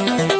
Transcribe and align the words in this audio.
All 0.00 0.39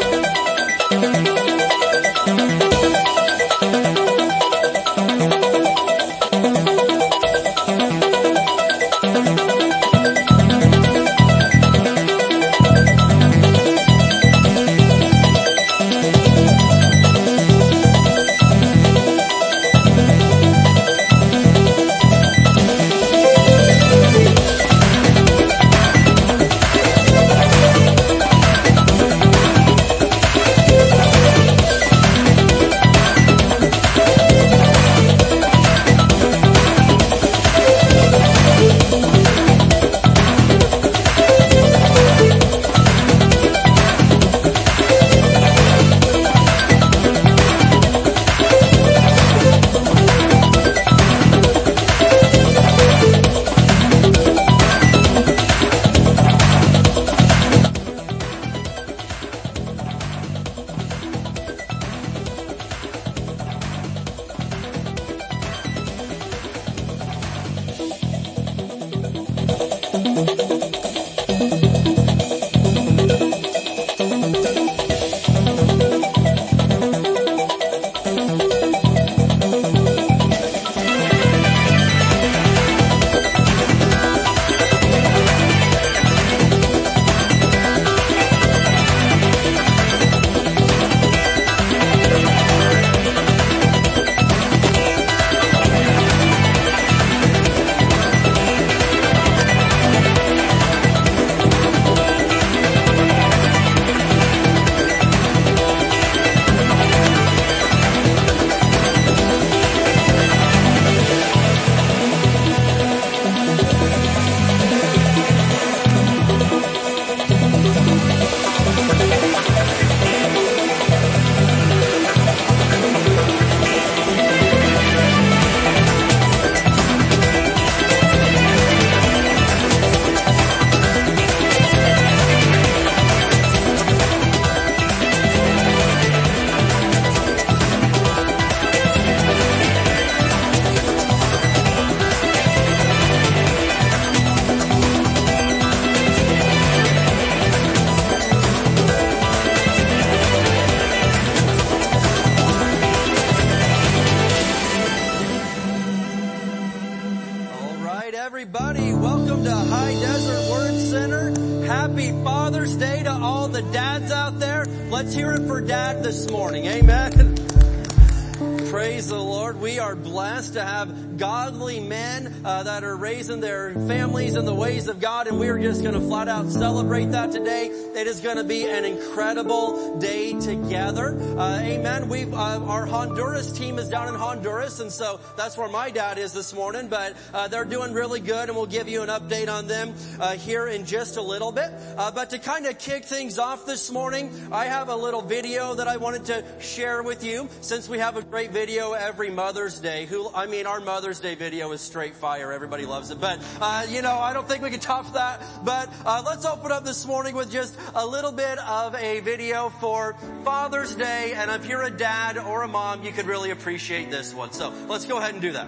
raising 173.00 173.40
their 173.40 173.72
families 173.72 174.36
in 174.36 174.44
the 174.44 174.54
ways 174.54 174.86
of 174.86 175.00
God 175.00 175.26
and 175.26 175.40
we 175.40 175.48
are 175.48 175.58
just 175.58 175.82
going 175.82 175.94
to 175.94 176.00
flat 176.00 176.28
out 176.28 176.50
celebrate 176.50 177.06
that 177.06 177.32
today. 177.32 177.79
It 178.00 178.06
is 178.06 178.20
going 178.22 178.38
to 178.38 178.44
be 178.44 178.64
an 178.64 178.86
incredible 178.86 179.98
day 179.98 180.32
together. 180.32 181.20
Uh, 181.38 181.60
amen. 181.62 182.08
We 182.08 182.24
uh, 182.24 182.64
our 182.64 182.86
Honduras 182.86 183.52
team 183.52 183.78
is 183.78 183.90
down 183.90 184.08
in 184.08 184.14
Honduras 184.14 184.80
and 184.80 184.90
so 184.90 185.20
that's 185.36 185.58
where 185.58 185.68
my 185.68 185.90
dad 185.90 186.16
is 186.16 186.32
this 186.32 186.54
morning, 186.54 186.88
but 186.88 187.14
uh, 187.34 187.48
they're 187.48 187.66
doing 187.66 187.92
really 187.92 188.20
good 188.20 188.48
and 188.48 188.56
we'll 188.56 188.64
give 188.64 188.88
you 188.88 189.02
an 189.02 189.10
update 189.10 189.52
on 189.52 189.66
them 189.66 189.92
uh, 190.18 190.32
here 190.32 190.66
in 190.66 190.86
just 190.86 191.18
a 191.18 191.20
little 191.20 191.52
bit. 191.52 191.70
Uh, 191.98 192.10
but 192.10 192.30
to 192.30 192.38
kind 192.38 192.64
of 192.64 192.78
kick 192.78 193.04
things 193.04 193.38
off 193.38 193.66
this 193.66 193.90
morning, 193.90 194.30
I 194.50 194.64
have 194.64 194.88
a 194.88 194.96
little 194.96 195.20
video 195.20 195.74
that 195.74 195.86
I 195.86 195.98
wanted 195.98 196.24
to 196.24 196.42
share 196.58 197.02
with 197.02 197.22
you 197.22 197.50
since 197.60 197.86
we 197.86 197.98
have 197.98 198.16
a 198.16 198.22
great 198.22 198.50
video 198.50 198.92
every 198.92 199.28
Mother's 199.28 199.78
Day. 199.78 200.06
Who, 200.06 200.30
I 200.34 200.46
mean, 200.46 200.64
our 200.64 200.80
Mother's 200.80 201.20
Day 201.20 201.34
video 201.34 201.70
is 201.72 201.82
straight 201.82 202.14
fire. 202.14 202.50
Everybody 202.50 202.86
loves 202.86 203.10
it. 203.10 203.20
But, 203.20 203.44
uh, 203.60 203.84
you 203.90 204.00
know, 204.00 204.16
I 204.18 204.32
don't 204.32 204.48
think 204.48 204.62
we 204.62 204.70
can 204.70 204.80
top 204.80 205.12
that. 205.12 205.42
But, 205.66 205.92
uh, 206.06 206.22
let's 206.24 206.46
open 206.46 206.72
up 206.72 206.86
this 206.86 207.06
morning 207.06 207.34
with 207.34 207.52
just 207.52 207.76
a 207.94 208.06
little 208.06 208.32
bit 208.32 208.58
of 208.58 208.94
a 208.94 209.20
video 209.20 209.68
for 209.68 210.16
Father's 210.44 210.94
Day. 210.94 211.32
And 211.34 211.50
if 211.50 211.66
you're 211.66 211.82
a 211.82 211.90
dad 211.90 212.38
or 212.38 212.62
a 212.62 212.68
mom, 212.68 213.02
you 213.04 213.12
could 213.12 213.26
really 213.26 213.50
appreciate 213.50 214.10
this 214.10 214.34
one. 214.34 214.52
So 214.52 214.72
let's 214.88 215.04
go 215.04 215.18
ahead 215.18 215.32
and 215.32 215.42
do 215.42 215.52
that. 215.52 215.66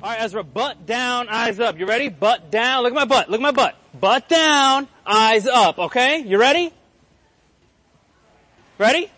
All 0.00 0.10
right, 0.10 0.20
Ezra, 0.20 0.44
butt 0.44 0.86
down, 0.86 1.28
eyes 1.28 1.58
up. 1.58 1.78
You 1.78 1.86
ready? 1.86 2.08
Butt 2.08 2.50
down. 2.50 2.84
Look 2.84 2.92
at 2.92 2.96
my 2.96 3.04
butt. 3.04 3.28
Look 3.28 3.40
at 3.40 3.42
my 3.42 3.50
butt. 3.50 3.76
Butt 3.98 4.28
down, 4.28 4.86
eyes 5.04 5.46
up. 5.46 5.78
Okay? 5.78 6.20
You 6.20 6.38
ready? 6.38 6.72
Ready? 8.78 9.10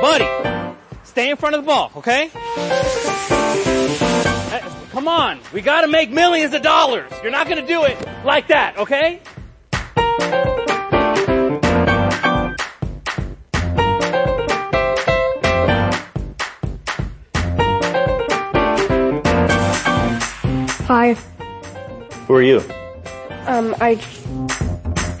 Buddy, 0.00 0.28
stay 1.04 1.30
in 1.30 1.36
front 1.36 1.54
of 1.56 1.62
the 1.62 1.66
ball, 1.66 1.90
okay? 1.96 2.30
Come 4.90 5.06
on. 5.08 5.40
We 5.52 5.60
gotta 5.60 5.86
make 5.88 6.10
millions 6.10 6.54
of 6.54 6.62
dollars. 6.62 7.10
You're 7.22 7.32
not 7.32 7.48
gonna 7.48 7.66
do 7.66 7.84
it 7.84 7.96
like 8.24 8.48
that, 8.48 8.78
okay? 8.78 9.20
Five. 20.86 21.18
Who 22.26 22.34
are 22.34 22.42
you? 22.42 22.58
Um, 23.46 23.74
I 23.80 24.00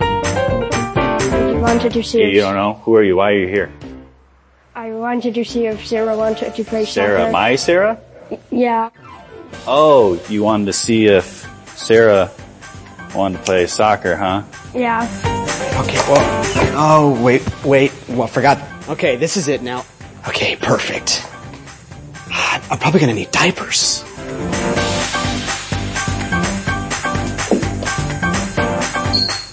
I 0.00 1.58
wanted 1.60 1.92
to 1.92 2.02
see 2.02 2.20
You, 2.22 2.28
if 2.28 2.34
you 2.34 2.40
don't 2.40 2.54
know? 2.54 2.74
Who 2.84 2.94
are 2.96 3.02
you? 3.02 3.16
Why 3.16 3.32
are 3.32 3.38
you 3.38 3.48
here? 3.48 3.70
I 4.74 4.92
wanted 4.92 5.34
to 5.34 5.44
see 5.44 5.66
if 5.66 5.86
Sarah 5.86 6.16
wanted 6.16 6.54
to 6.54 6.64
play 6.64 6.84
Sarah. 6.86 7.18
soccer. 7.18 7.32
My 7.32 7.56
Sarah? 7.56 8.00
yeah. 8.50 8.90
Oh, 9.66 10.20
you 10.28 10.42
wanted 10.42 10.66
to 10.66 10.72
see 10.72 11.06
if 11.06 11.48
Sarah 11.76 12.30
wanted 13.14 13.38
to 13.38 13.44
play 13.44 13.66
soccer, 13.66 14.16
huh? 14.16 14.42
Yeah. 14.74 15.04
Okay, 15.80 15.98
well, 16.08 16.42
oh, 16.76 17.22
wait, 17.22 17.42
wait, 17.64 17.92
well, 18.08 18.28
forgot. 18.28 18.58
Okay, 18.88 19.16
this 19.16 19.36
is 19.36 19.48
it 19.48 19.62
now. 19.62 19.84
Okay, 20.26 20.56
perfect. 20.56 21.24
I'm 22.70 22.78
probably 22.78 23.00
gonna 23.00 23.14
need 23.14 23.30
diapers. 23.30 24.04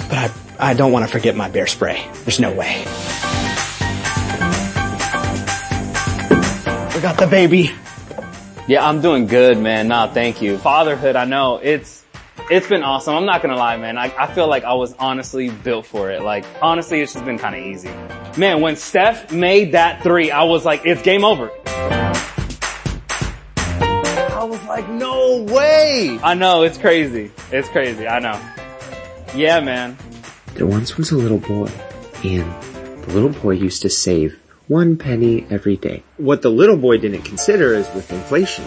But 0.10 0.18
I, 0.18 0.32
I 0.60 0.74
don't 0.74 0.92
want 0.92 1.06
to 1.06 1.12
forget 1.12 1.34
my 1.34 1.50
bear 1.50 1.66
spray. 1.66 2.06
There's 2.26 2.42
no 2.42 2.52
way. 2.52 2.80
We 6.94 7.02
got 7.02 7.18
the 7.18 7.28
baby. 7.30 7.72
Yeah, 8.68 8.88
I'm 8.88 9.02
doing 9.02 9.28
good, 9.28 9.60
man. 9.60 9.88
Nah, 9.88 10.08
thank 10.08 10.42
you. 10.42 10.58
Fatherhood, 10.58 11.16
I 11.16 11.26
know, 11.26 11.58
it's, 11.58 12.04
It's 12.50 12.68
been 12.68 12.84
awesome. 12.84 13.16
I'm 13.16 13.26
not 13.26 13.42
gonna 13.42 13.56
lie, 13.56 13.78
man. 13.78 13.98
I, 13.98 14.14
I 14.18 14.28
feel 14.28 14.48
like 14.48 14.64
I 14.64 14.74
was 14.74 14.94
honestly 15.00 15.50
built 15.50 15.86
for 15.86 16.12
it. 16.12 16.22
Like, 16.22 16.46
honestly, 16.62 17.02
it's 17.02 17.14
just 17.14 17.26
been 17.26 17.40
kinda 17.40 17.58
easy. 17.60 17.90
Man, 18.38 18.62
when 18.62 18.76
Steph 18.76 19.32
made 19.32 19.72
that 19.72 20.04
three, 20.04 20.30
I 20.32 20.44
was 20.44 20.66
like, 20.66 20.86
it's 20.86 21.02
game 21.02 21.24
over. 21.24 21.50
I 23.58 24.44
was 24.48 24.64
like, 24.66 24.88
no 24.90 25.44
way. 25.44 26.20
I 26.22 26.34
know, 26.36 26.64
it's 26.64 26.78
crazy. 26.78 27.32
It's 27.52 27.70
crazy, 27.70 28.08
I 28.08 28.20
know. 28.20 28.40
Yeah, 29.34 29.60
man. 29.60 29.98
There 30.54 30.68
once 30.68 30.98
was 30.98 31.12
a 31.12 31.18
little 31.18 31.40
boy, 31.40 31.72
and 32.24 32.46
the 33.04 33.14
little 33.14 33.30
boy 33.30 33.52
used 33.52 33.82
to 33.84 33.90
save 33.90 34.38
one 34.68 34.98
penny 34.98 35.46
every 35.50 35.78
day. 35.78 36.04
What 36.18 36.42
the 36.42 36.50
little 36.50 36.78
boy 36.78 36.98
didn't 36.98 37.24
consider 37.24 37.74
is 37.74 37.88
with 37.94 38.12
inflation. 38.12 38.66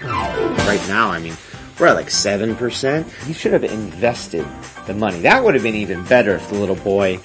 Right 0.00 0.84
now, 0.86 1.08
I 1.08 1.18
mean, 1.18 1.36
we're 1.78 1.86
at 1.86 1.94
like 1.94 2.08
7%. 2.08 3.10
He 3.24 3.32
should 3.32 3.52
have 3.52 3.64
invested 3.64 4.46
the 4.86 4.94
money. 4.94 5.20
That 5.20 5.44
would 5.44 5.54
have 5.54 5.62
been 5.62 5.76
even 5.76 6.04
better 6.04 6.34
if 6.34 6.48
the 6.48 6.56
little 6.56 6.76
boy 6.76 7.18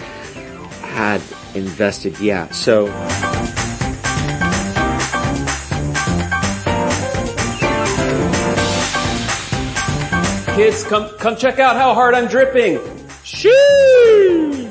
had 0.81 1.21
invested, 1.55 2.19
yeah. 2.19 2.49
So, 2.51 2.87
Kids, 10.55 10.83
come, 10.83 11.09
come 11.17 11.35
check 11.35 11.57
out 11.57 11.75
how 11.75 11.95
hard 11.95 12.13
I'm 12.13 12.27
dripping. 12.27 12.77
Sheesh. 13.23 14.62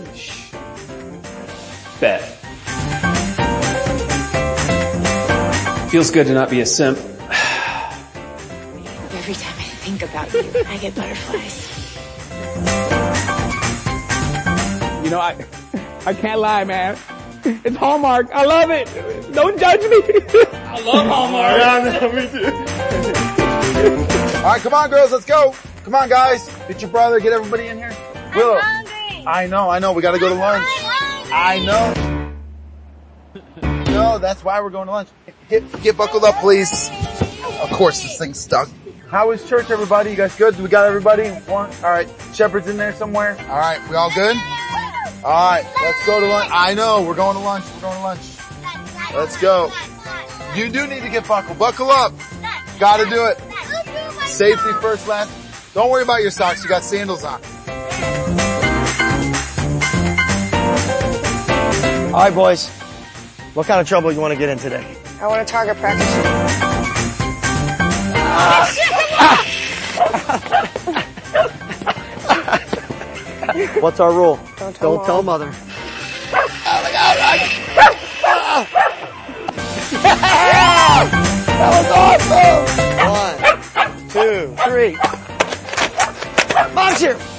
Feels 5.92 6.10
good 6.10 6.26
to 6.26 6.32
not 6.32 6.48
be 6.48 6.62
a 6.62 6.64
simp. 6.64 6.96
Every 6.96 7.04
time 9.34 9.58
I 9.58 9.64
think 9.84 10.02
about 10.02 10.32
you, 10.32 10.40
I 10.66 10.78
get 10.78 10.94
butterflies. 10.94 11.68
You 15.04 15.10
know, 15.10 15.20
I, 15.20 15.36
I 16.06 16.14
can't 16.14 16.40
lie, 16.40 16.64
man. 16.64 16.96
It's 17.44 17.76
Hallmark. 17.76 18.30
I 18.32 18.46
love 18.46 18.70
it. 18.70 18.86
Don't 19.34 19.60
judge 19.60 19.82
me. 19.82 20.00
I 20.54 20.80
love 20.80 21.06
Hallmark. 21.08 21.60
Alright, 24.38 24.62
come 24.62 24.72
on 24.72 24.88
girls, 24.88 25.12
let's 25.12 25.26
go. 25.26 25.54
Come 25.84 25.94
on 25.94 26.08
guys. 26.08 26.48
Get 26.68 26.80
your 26.80 26.90
brother, 26.90 27.20
get 27.20 27.34
everybody 27.34 27.66
in 27.66 27.76
here. 27.76 27.94
I'm 28.14 28.34
Willow. 28.34 28.60
I 29.26 29.46
know, 29.46 29.68
I 29.68 29.78
know, 29.78 29.92
we 29.92 30.00
gotta 30.00 30.18
go 30.18 30.30
to 30.30 30.36
lunch. 30.36 30.64
I 31.30 31.62
know. 31.66 31.92
No, 34.02 34.18
that's 34.18 34.42
why 34.42 34.60
we're 34.60 34.70
going 34.70 34.86
to 34.86 34.92
lunch. 34.92 35.08
Get, 35.48 35.82
get 35.82 35.96
buckled 35.96 36.24
up 36.24 36.34
please. 36.36 36.90
Of 37.62 37.70
course 37.70 38.02
this 38.02 38.18
thing's 38.18 38.40
stuck. 38.40 38.68
How 39.08 39.28
was 39.28 39.48
church 39.48 39.70
everybody? 39.70 40.10
You 40.10 40.16
guys 40.16 40.34
good? 40.34 40.58
We 40.58 40.68
got 40.68 40.86
everybody? 40.86 41.28
One? 41.28 41.70
Alright, 41.76 42.08
Shepherd's 42.34 42.66
in 42.66 42.76
there 42.76 42.92
somewhere? 42.94 43.36
Alright, 43.42 43.80
we 43.88 43.94
all 43.94 44.12
good? 44.12 44.36
Alright, 45.22 45.64
let's 45.82 46.04
go 46.04 46.18
to 46.18 46.26
lunch. 46.26 46.50
I 46.52 46.74
know, 46.74 47.02
we're 47.02 47.14
going 47.14 47.36
to 47.36 47.42
lunch, 47.44 47.64
we're 47.76 47.82
going 47.82 47.96
to 47.96 48.02
lunch. 48.02 48.38
Let's 49.14 49.40
go. 49.40 49.70
You 50.56 50.68
do 50.68 50.88
need 50.88 51.02
to 51.02 51.08
get 51.08 51.28
buckled. 51.28 51.58
Buckle 51.58 51.90
up. 51.90 52.12
Gotta 52.80 53.08
do 53.08 53.26
it. 53.26 53.38
Safety 54.26 54.72
first, 54.80 55.06
last. 55.06 55.30
Don't 55.74 55.90
worry 55.90 56.02
about 56.02 56.22
your 56.22 56.32
socks. 56.32 56.64
You 56.64 56.68
got 56.68 56.82
sandals 56.82 57.22
on. 57.22 57.40
All 62.06 62.20
right, 62.20 62.34
boys. 62.34 62.81
What 63.54 63.66
kind 63.66 63.80
of 63.82 63.86
trouble 63.86 64.10
you 64.10 64.18
want 64.18 64.32
to 64.32 64.38
get 64.38 64.48
in 64.48 64.56
today? 64.56 64.82
I 65.20 65.26
want 65.26 65.46
to 65.46 65.52
target 65.52 65.76
practice. 65.76 66.08
What's 73.82 74.00
our 74.00 74.10
rule? 74.10 74.40
Don't 74.56 74.74
tell 74.74 74.96
Don't 74.96 75.04
tell 75.04 75.22
Mom. 75.22 75.40
mother. 75.40 75.50
That 81.52 81.70
was 81.76 81.88
awesome! 81.92 82.66
One, 83.12 84.08
two, 84.08 84.56
three. 84.64 84.96
Mom's 86.74 87.00
here! 87.00 87.31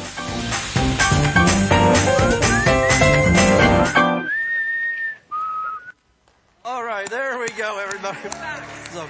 So, 8.94 9.08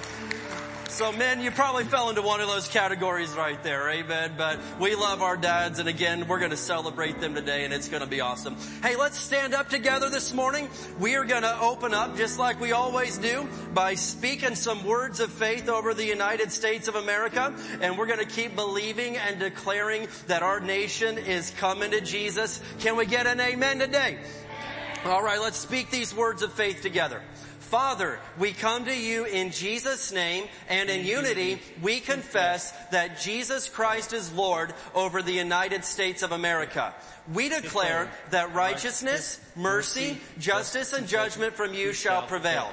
so 0.88 1.12
men, 1.12 1.42
you 1.42 1.50
probably 1.50 1.84
fell 1.84 2.08
into 2.08 2.22
one 2.22 2.40
of 2.40 2.48
those 2.48 2.68
categories 2.68 3.34
right 3.34 3.62
there, 3.62 3.90
amen. 3.90 4.32
But 4.38 4.58
we 4.80 4.94
love 4.94 5.20
our 5.20 5.36
dads, 5.36 5.78
and 5.78 5.90
again, 5.90 6.26
we're 6.26 6.38
to 6.52 6.56
celebrate 6.56 7.20
them 7.20 7.34
today, 7.34 7.64
and 7.66 7.74
it's 7.74 7.88
to 8.00 8.08
be 8.08 8.22
awesome. 8.22 8.56
Hey, 8.82 8.96
let's 8.96 9.18
stand 9.18 9.52
up 9.52 9.68
together 9.68 10.08
this 10.08 10.32
morning. 10.32 10.70
We 10.98 11.16
are 11.16 11.26
to 11.42 11.60
open 11.60 11.92
up, 11.92 12.16
just 12.16 12.38
like 12.38 12.60
we 12.60 12.72
always 12.72 13.18
do, 13.18 13.46
by 13.74 13.94
speaking 13.94 14.54
some 14.54 14.86
words 14.86 15.20
of 15.20 15.30
faith 15.30 15.68
over 15.68 15.92
the 15.92 16.06
United 16.06 16.50
States 16.50 16.88
of 16.88 16.94
America, 16.94 17.52
and 17.82 17.98
we're 17.98 18.06
to 18.20 18.24
keep 18.24 18.56
believing 18.56 19.18
and 19.18 19.38
declaring 19.38 20.08
that 20.28 20.42
our 20.42 20.60
nation 20.60 21.18
is 21.18 21.50
coming 21.58 21.90
to 21.90 22.00
Jesus. 22.00 22.62
Can 22.78 22.96
we 22.96 23.04
get 23.04 23.26
an 23.26 23.38
amen 23.38 23.80
today? 23.80 24.16
All 25.04 25.22
right, 25.22 25.38
let's 25.38 25.58
speak 25.58 25.90
these 25.90 26.14
words 26.14 26.42
of 26.42 26.54
faith 26.54 26.80
together. 26.80 27.20
Father, 27.74 28.20
we 28.38 28.52
come 28.52 28.84
to 28.84 28.96
you 28.96 29.24
in 29.24 29.50
Jesus' 29.50 30.12
name 30.12 30.44
and 30.68 30.88
in 30.88 31.04
unity 31.04 31.58
we 31.82 31.98
confess 31.98 32.70
that 32.92 33.18
Jesus 33.18 33.68
Christ 33.68 34.12
is 34.12 34.32
Lord 34.32 34.72
over 34.94 35.22
the 35.22 35.32
United 35.32 35.84
States 35.84 36.22
of 36.22 36.30
America. 36.30 36.94
We 37.32 37.48
declare 37.48 38.12
that 38.30 38.54
righteousness, 38.54 39.40
mercy, 39.56 40.18
justice, 40.38 40.92
and 40.92 41.08
judgment 41.08 41.54
from 41.54 41.74
you 41.74 41.92
shall 41.92 42.22
prevail. 42.22 42.72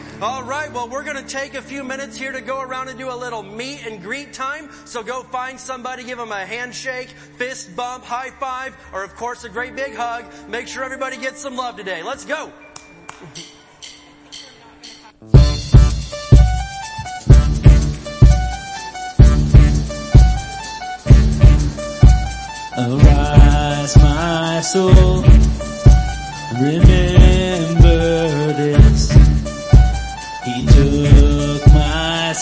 All 0.21 0.43
right, 0.43 0.71
well, 0.71 0.87
we're 0.87 1.03
going 1.03 1.17
to 1.17 1.27
take 1.27 1.55
a 1.55 1.63
few 1.63 1.83
minutes 1.83 2.15
here 2.15 2.31
to 2.31 2.41
go 2.41 2.61
around 2.61 2.89
and 2.89 2.99
do 2.99 3.09
a 3.09 3.17
little 3.17 3.41
meet 3.41 3.87
and 3.87 4.03
greet 4.03 4.33
time. 4.33 4.69
So 4.85 5.01
go 5.01 5.23
find 5.23 5.59
somebody, 5.59 6.03
give 6.03 6.19
them 6.19 6.31
a 6.31 6.45
handshake, 6.45 7.09
fist 7.09 7.75
bump, 7.75 8.03
high 8.03 8.29
five, 8.29 8.77
or 8.93 9.03
of 9.03 9.15
course 9.15 9.45
a 9.45 9.49
great 9.49 9.75
big 9.75 9.95
hug. 9.95 10.25
Make 10.47 10.67
sure 10.67 10.83
everybody 10.83 11.17
gets 11.17 11.41
some 11.41 11.55
love 11.55 11.75
today. 11.75 12.03
Let's 12.03 12.23
go. 12.23 12.51
Arise, 22.77 23.97
my 23.97 24.61
soul. 24.61 25.23
Remember 26.61 27.30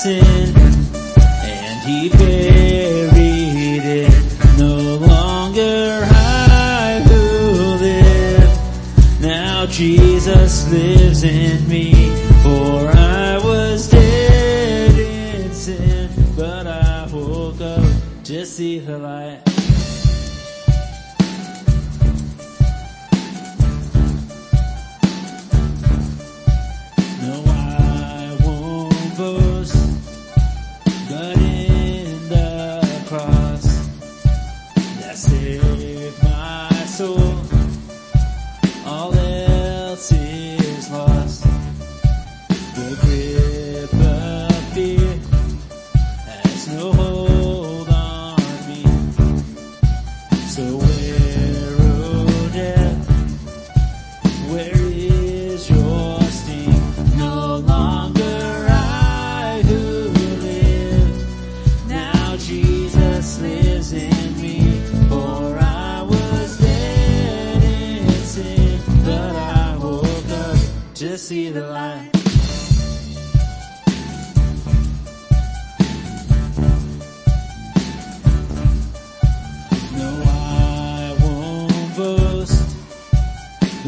and 0.06 1.82
he 1.84 2.08
buried 2.10 2.49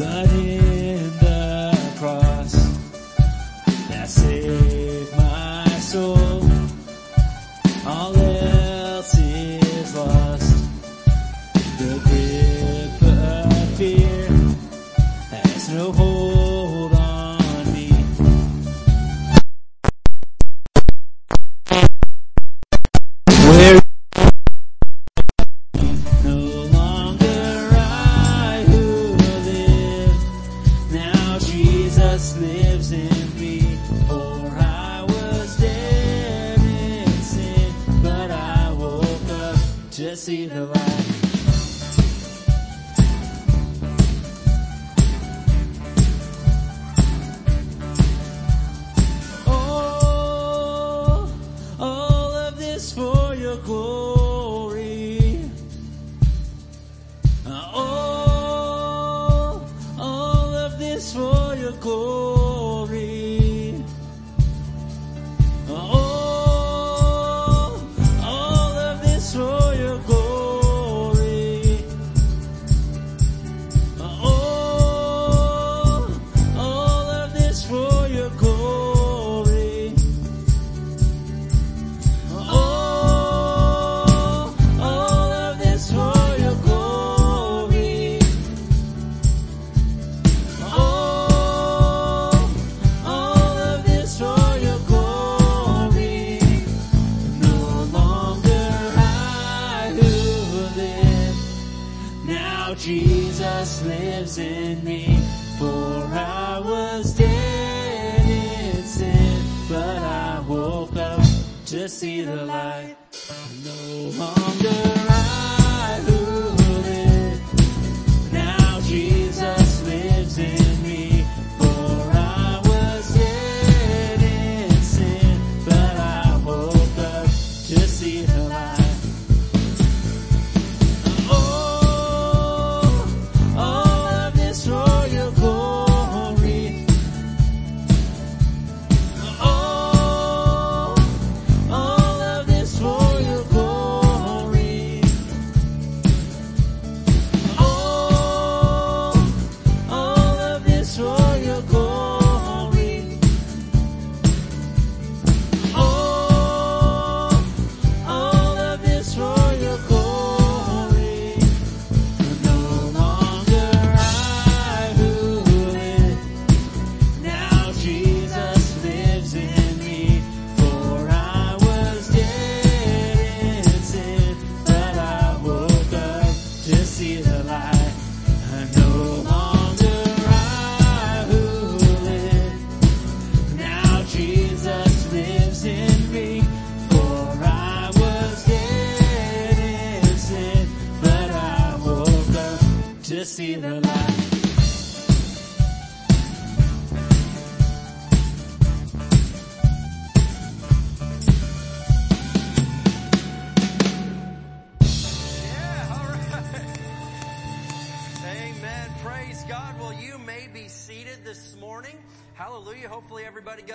but 0.02 0.28
in 0.32 0.61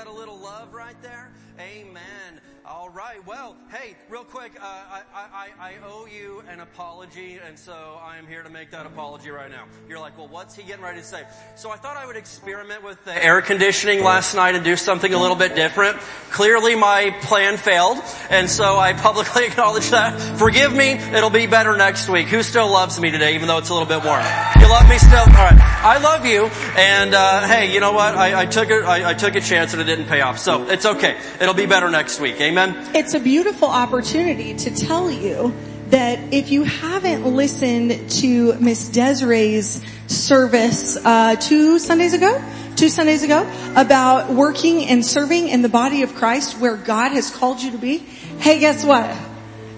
a 0.07 0.11
little 0.11 0.37
love 0.37 0.73
right 0.73 0.99
there. 1.01 1.31
Amen. 1.59 2.39
All 2.69 2.89
right. 2.89 3.25
Well, 3.25 3.55
hey, 3.71 3.95
real 4.09 4.25
quick, 4.25 4.51
uh, 4.61 4.65
I, 4.65 5.01
I, 5.15 5.47
I 5.57 5.73
owe 5.87 6.05
you 6.05 6.43
an 6.49 6.59
apology, 6.59 7.39
and 7.41 7.57
so 7.57 7.97
I 8.03 8.17
am 8.17 8.27
here 8.27 8.43
to 8.43 8.49
make 8.49 8.71
that 8.71 8.85
apology 8.85 9.29
right 9.29 9.49
now. 9.49 9.63
You're 9.87 9.99
like, 9.99 10.17
well, 10.17 10.27
what's 10.27 10.53
he 10.53 10.63
getting 10.63 10.83
ready 10.83 10.99
to 10.99 11.05
say? 11.05 11.23
So 11.55 11.71
I 11.71 11.77
thought 11.77 11.95
I 11.95 12.05
would 12.05 12.17
experiment 12.17 12.83
with 12.83 13.01
the 13.05 13.23
air 13.23 13.41
conditioning 13.41 14.03
last 14.03 14.35
night 14.35 14.55
and 14.55 14.65
do 14.65 14.75
something 14.75 15.13
a 15.13 15.17
little 15.17 15.37
bit 15.37 15.55
different. 15.55 15.97
Clearly 16.29 16.75
my 16.75 17.15
plan 17.21 17.55
failed, 17.55 17.99
and 18.29 18.49
so 18.49 18.77
I 18.77 18.91
publicly 18.91 19.45
acknowledge 19.47 19.89
that. 19.91 20.19
Forgive 20.37 20.75
me. 20.75 20.89
It'll 20.89 21.29
be 21.29 21.47
better 21.47 21.77
next 21.77 22.09
week. 22.09 22.27
Who 22.27 22.43
still 22.43 22.69
loves 22.69 22.99
me 22.99 23.11
today, 23.11 23.35
even 23.35 23.47
though 23.47 23.59
it's 23.59 23.69
a 23.69 23.73
little 23.73 23.87
bit 23.87 24.03
warm? 24.03 24.25
You 24.59 24.69
love 24.69 24.89
me 24.89 24.97
still? 24.97 25.19
All 25.19 25.25
right. 25.25 25.57
I 25.57 25.99
love 25.99 26.25
you, 26.25 26.47
and 26.75 27.13
uh, 27.13 27.47
hey, 27.47 27.73
you 27.73 27.79
know 27.79 27.93
what? 27.93 28.13
I, 28.13 28.41
I 28.41 28.45
took 28.45 28.69
a, 28.69 28.83
I, 28.83 29.11
I 29.11 29.13
took 29.13 29.35
a 29.35 29.41
chance 29.41 29.71
and 29.71 29.81
it 29.81 29.85
didn't 29.85 30.07
pay 30.07 30.19
off. 30.19 30.37
So 30.37 30.69
it's 30.69 30.85
okay. 30.85 31.15
It'll 31.47 31.55
be 31.55 31.65
better 31.65 31.89
next 31.89 32.19
week. 32.19 32.41
Amen. 32.41 32.75
It's 32.93 33.13
a 33.13 33.21
beautiful 33.21 33.69
opportunity 33.69 34.53
to 34.53 34.69
tell 34.69 35.09
you 35.09 35.55
that 35.91 36.33
if 36.33 36.51
you 36.51 36.65
haven't 36.65 37.23
listened 37.23 38.09
to 38.19 38.55
Miss 38.55 38.89
Desiree's 38.89 39.81
service 40.07 40.97
uh, 40.97 41.37
two 41.37 41.79
Sundays 41.79 42.11
ago, 42.11 42.43
two 42.75 42.89
Sundays 42.89 43.23
ago, 43.23 43.49
about 43.77 44.29
working 44.29 44.87
and 44.87 45.05
serving 45.05 45.47
in 45.47 45.61
the 45.61 45.69
body 45.69 46.03
of 46.03 46.15
Christ 46.15 46.59
where 46.59 46.75
God 46.75 47.13
has 47.13 47.33
called 47.33 47.61
you 47.61 47.71
to 47.71 47.77
be, 47.77 47.99
hey, 48.39 48.59
guess 48.59 48.83
what? 48.83 49.17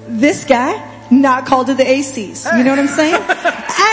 This 0.07 0.45
guy 0.45 0.73
not 1.12 1.46
called 1.46 1.68
to 1.68 1.74
the 1.74 1.84
ACs. 1.84 2.46
You 2.58 2.63
know 2.63 2.72
what 2.72 2.80
I'm 2.80 2.88
saying? 2.88 3.22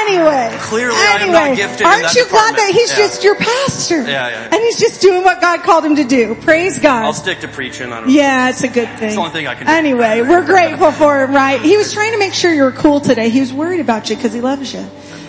anyway. 0.08 0.56
Clearly 0.60 0.96
anyway, 0.96 1.32
not 1.32 1.56
gifted 1.56 1.86
Aren't 1.86 2.02
that 2.02 2.14
you 2.14 2.28
glad 2.28 2.54
that 2.56 2.70
he's 2.72 2.90
Yeah. 2.90 2.96
just 2.96 3.24
your 3.24 3.34
pastor? 3.36 4.02
Yeah, 4.02 4.28
yeah. 4.28 4.48
And 4.52 4.62
he's 4.62 4.78
just 4.78 5.00
doing 5.00 5.24
what 5.24 5.40
God 5.40 5.62
called 5.62 5.84
him 5.84 5.96
to 5.96 6.04
do. 6.04 6.34
Praise 6.34 6.78
God. 6.78 7.04
I'll 7.04 7.12
stick 7.12 7.40
to 7.40 7.48
preaching. 7.48 7.92
I 7.92 8.00
don't 8.00 8.08
know. 8.08 8.12
Yeah, 8.12 8.50
it's 8.50 8.62
a 8.62 8.68
good 8.68 8.88
thing. 8.98 9.08
It's 9.08 9.14
the 9.14 9.20
only 9.20 9.32
thing 9.32 9.46
I 9.46 9.54
can 9.54 9.66
do. 9.66 9.72
Anyway, 9.72 10.22
we're 10.22 10.44
grateful 10.44 10.92
for 10.92 11.22
him, 11.22 11.34
right? 11.34 11.60
He 11.60 11.76
was 11.76 11.92
trying 11.92 12.12
to 12.12 12.18
make 12.18 12.34
sure 12.34 12.52
you 12.52 12.62
were 12.62 12.72
cool 12.72 13.00
today. 13.00 13.28
He 13.28 13.40
was 13.40 13.52
worried 13.52 13.80
about 13.80 14.10
you 14.10 14.16
because 14.16 14.32
he 14.32 14.40
loves 14.40 14.72
you. 14.72 14.84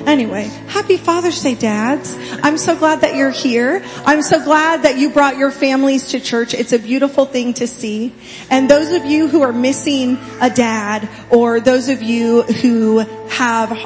Anyway, 0.08 0.46
happy 0.70 0.96
Father's 0.96 1.44
Day, 1.44 1.54
dads. 1.54 2.16
I'm 2.42 2.58
so 2.58 2.78
glad 2.78 3.02
that 3.02 3.16
you're 3.18 3.30
here. 3.30 3.84
I'm 4.06 4.22
so 4.22 4.42
glad 4.42 4.84
that 4.84 4.98
you 4.98 5.10
brought 5.10 5.36
your 5.36 5.52
families 5.52 6.12
to 6.12 6.22
church. 6.22 6.54
It's 6.54 6.72
a 6.72 6.80
beautiful 6.80 7.26
thing 7.26 7.54
to 7.56 7.68
see. 7.68 8.14
And 8.50 8.70
those 8.70 8.94
of 8.94 9.04
you 9.04 9.28
who 9.28 9.42
are 9.42 9.52
missing 9.52 10.18
a 10.40 10.50
dad 10.50 11.10
or 11.30 11.60
those 11.60 11.90
of 11.90 12.02
you 12.02 12.44
who 12.44 13.00
have 13.32 13.78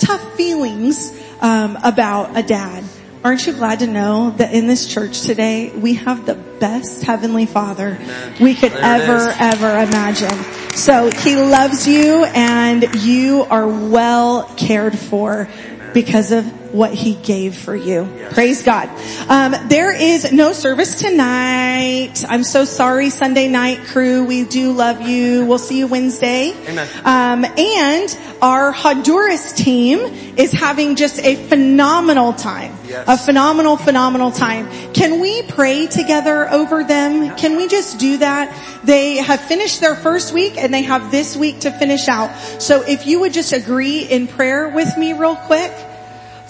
tough 0.00 0.34
feelings 0.34 1.16
um, 1.40 1.78
about 1.84 2.36
a 2.36 2.42
dad, 2.42 2.82
Aren't 3.22 3.46
you 3.46 3.52
glad 3.52 3.80
to 3.80 3.86
know 3.86 4.30
that 4.38 4.54
in 4.54 4.66
this 4.66 4.86
church 4.86 5.20
today 5.20 5.70
we 5.70 5.94
have 5.94 6.24
the 6.24 6.34
best 6.34 7.02
heavenly 7.02 7.44
father 7.44 7.98
we 8.40 8.54
could 8.54 8.72
There 8.72 8.82
ever, 8.82 9.34
ever 9.38 9.68
imagine. 9.68 10.38
So 10.74 11.10
he 11.10 11.36
loves 11.36 11.86
you 11.86 12.24
and 12.24 12.94
you 13.02 13.42
are 13.42 13.68
well 13.68 14.44
cared 14.56 14.98
for 14.98 15.48
because 15.92 16.32
of 16.32 16.59
what 16.72 16.92
he 16.94 17.14
gave 17.14 17.56
for 17.56 17.74
you. 17.74 18.08
Praise 18.30 18.62
God. 18.62 18.88
Um, 19.28 19.68
there 19.68 19.94
is 19.94 20.32
no 20.32 20.52
service 20.52 21.00
tonight. 21.00 22.24
I'm 22.28 22.44
so 22.44 22.64
sorry, 22.64 23.10
Sunday 23.10 23.48
night 23.48 23.78
crew. 23.86 24.24
We 24.24 24.44
do 24.44 24.72
love 24.72 25.00
you. 25.02 25.46
We'll 25.46 25.58
see 25.58 25.78
you 25.78 25.86
Wednesday. 25.86 26.52
Amen. 26.68 26.88
Um, 27.04 27.44
and 27.44 28.18
our 28.42 28.72
Honduras 28.72 29.52
team 29.52 29.98
is 30.36 30.52
having 30.52 30.96
just 30.96 31.18
a 31.18 31.34
phenomenal 31.34 32.32
time. 32.32 32.76
Yes. 32.86 33.04
A 33.08 33.16
phenomenal, 33.16 33.76
phenomenal 33.76 34.30
time. 34.30 34.68
Can 34.92 35.20
we 35.20 35.42
pray 35.42 35.86
together 35.86 36.48
over 36.50 36.82
them? 36.84 37.36
Can 37.36 37.56
we 37.56 37.68
just 37.68 37.98
do 37.98 38.18
that? 38.18 38.56
They 38.84 39.16
have 39.16 39.40
finished 39.40 39.80
their 39.80 39.94
first 39.94 40.32
week 40.32 40.56
and 40.56 40.72
they 40.72 40.82
have 40.82 41.10
this 41.10 41.36
week 41.36 41.60
to 41.60 41.70
finish 41.70 42.08
out. 42.08 42.34
So 42.60 42.82
if 42.82 43.06
you 43.06 43.20
would 43.20 43.32
just 43.32 43.52
agree 43.52 44.00
in 44.00 44.26
prayer 44.26 44.68
with 44.68 44.96
me 44.96 45.12
real 45.12 45.36
quick. 45.36 45.72